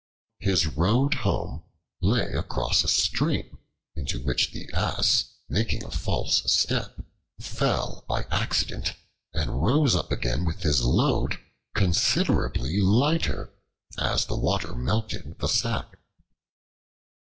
His 0.39 0.65
road 0.65 1.13
home 1.13 1.61
lay 2.01 2.31
across 2.33 2.83
a 2.83 2.87
stream 2.87 3.59
into 3.95 4.19
which 4.19 4.47
his 4.47 4.67
Ass, 4.73 5.25
making 5.47 5.83
a 5.83 5.91
false 5.91 6.41
step, 6.51 7.01
fell 7.39 8.03
by 8.07 8.23
accident 8.31 8.95
and 9.31 9.61
rose 9.61 9.95
up 9.95 10.11
again 10.11 10.43
with 10.43 10.63
his 10.63 10.83
load 10.83 11.37
considerably 11.75 12.81
lighter, 12.81 13.53
as 13.99 14.25
the 14.25 14.35
water 14.35 14.73
melted 14.73 15.37
the 15.37 15.47
sack. 15.47 15.99